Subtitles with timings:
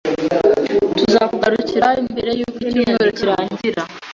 [0.97, 3.81] Tuzakugarukira mbere yuko icyumweru kirangira.